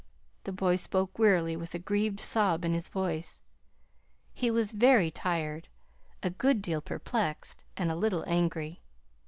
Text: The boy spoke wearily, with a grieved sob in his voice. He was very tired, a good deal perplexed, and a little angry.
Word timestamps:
The 0.45 0.51
boy 0.51 0.77
spoke 0.77 1.19
wearily, 1.19 1.55
with 1.55 1.75
a 1.75 1.77
grieved 1.77 2.19
sob 2.19 2.65
in 2.65 2.73
his 2.73 2.87
voice. 2.87 3.43
He 4.33 4.49
was 4.49 4.71
very 4.71 5.11
tired, 5.11 5.67
a 6.23 6.31
good 6.31 6.59
deal 6.59 6.81
perplexed, 6.81 7.63
and 7.77 7.91
a 7.91 7.95
little 7.95 8.23
angry. 8.25 8.81